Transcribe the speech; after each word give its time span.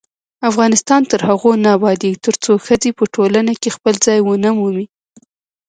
افغانستان 0.49 1.01
تر 1.11 1.19
هغو 1.29 1.51
نه 1.63 1.69
ابادیږي، 1.77 2.21
ترڅو 2.25 2.51
ښځې 2.65 2.89
په 2.97 3.03
ټولنه 3.15 3.53
کې 3.61 3.75
خپل 3.75 3.93
ځای 4.05 4.19
ونه 4.21 4.49
مومي. 4.57 4.85